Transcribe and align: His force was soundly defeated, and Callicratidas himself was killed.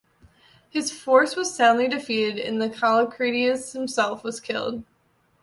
His 0.71 0.91
force 0.91 1.35
was 1.35 1.53
soundly 1.55 1.87
defeated, 1.87 2.39
and 2.39 2.59
Callicratidas 2.73 3.73
himself 3.73 4.23
was 4.23 4.39
killed. 4.39 4.83